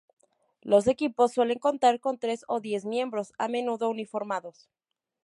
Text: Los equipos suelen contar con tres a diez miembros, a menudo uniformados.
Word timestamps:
Los 0.63 0.87
equipos 0.87 1.31
suelen 1.31 1.59
contar 1.59 1.99
con 1.99 2.17
tres 2.17 2.43
a 2.49 2.59
diez 2.59 2.85
miembros, 2.85 3.33
a 3.37 3.47
menudo 3.47 3.87
uniformados. 3.87 4.67